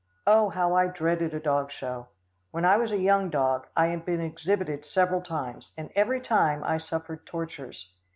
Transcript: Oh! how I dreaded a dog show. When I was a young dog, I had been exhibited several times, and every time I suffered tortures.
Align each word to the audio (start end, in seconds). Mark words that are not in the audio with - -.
Oh! 0.25 0.49
how 0.49 0.73
I 0.75 0.87
dreaded 0.87 1.35
a 1.35 1.39
dog 1.39 1.69
show. 1.69 2.07
When 2.49 2.65
I 2.65 2.75
was 2.75 2.91
a 2.91 2.97
young 2.97 3.29
dog, 3.29 3.67
I 3.77 3.89
had 3.89 4.03
been 4.03 4.19
exhibited 4.19 4.83
several 4.83 5.21
times, 5.21 5.73
and 5.77 5.91
every 5.93 6.21
time 6.21 6.63
I 6.63 6.79
suffered 6.79 7.23
tortures. 7.27 7.91